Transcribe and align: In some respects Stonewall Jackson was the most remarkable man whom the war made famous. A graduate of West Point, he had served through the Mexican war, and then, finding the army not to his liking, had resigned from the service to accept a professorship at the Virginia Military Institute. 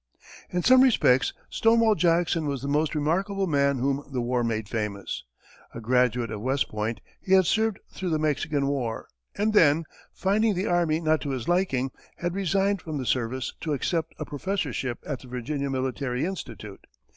In 0.49 0.63
some 0.63 0.81
respects 0.81 1.31
Stonewall 1.51 1.93
Jackson 1.93 2.47
was 2.47 2.63
the 2.63 2.67
most 2.67 2.95
remarkable 2.95 3.45
man 3.45 3.77
whom 3.77 4.03
the 4.11 4.19
war 4.19 4.43
made 4.43 4.67
famous. 4.67 5.25
A 5.75 5.79
graduate 5.79 6.31
of 6.31 6.41
West 6.41 6.69
Point, 6.69 7.01
he 7.21 7.33
had 7.33 7.45
served 7.45 7.77
through 7.91 8.09
the 8.09 8.17
Mexican 8.17 8.65
war, 8.65 9.07
and 9.35 9.53
then, 9.53 9.83
finding 10.11 10.55
the 10.55 10.65
army 10.65 10.99
not 10.99 11.21
to 11.21 11.29
his 11.29 11.47
liking, 11.47 11.91
had 12.17 12.33
resigned 12.33 12.81
from 12.81 12.97
the 12.97 13.05
service 13.05 13.53
to 13.61 13.73
accept 13.73 14.15
a 14.17 14.25
professorship 14.25 14.97
at 15.05 15.19
the 15.19 15.27
Virginia 15.27 15.69
Military 15.69 16.25
Institute. 16.25 16.87